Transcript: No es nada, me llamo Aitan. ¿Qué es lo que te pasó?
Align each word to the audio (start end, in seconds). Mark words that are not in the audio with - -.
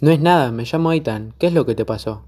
No 0.00 0.12
es 0.12 0.20
nada, 0.20 0.52
me 0.52 0.64
llamo 0.64 0.90
Aitan. 0.90 1.34
¿Qué 1.38 1.48
es 1.48 1.52
lo 1.52 1.66
que 1.66 1.74
te 1.74 1.84
pasó? 1.84 2.22